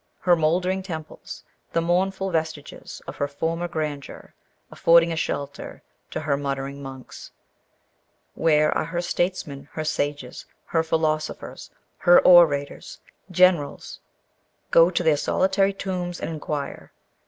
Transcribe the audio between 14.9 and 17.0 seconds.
their solitary tombs and inquire.